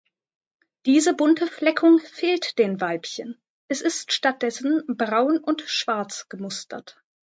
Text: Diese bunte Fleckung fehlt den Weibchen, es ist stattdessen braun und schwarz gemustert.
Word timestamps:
Diese 0.87 1.13
bunte 1.13 1.45
Fleckung 1.45 1.99
fehlt 1.99 2.57
den 2.57 2.81
Weibchen, 2.81 3.39
es 3.67 3.81
ist 3.81 4.11
stattdessen 4.11 4.83
braun 4.87 5.37
und 5.37 5.61
schwarz 5.67 6.27
gemustert. 6.27 6.99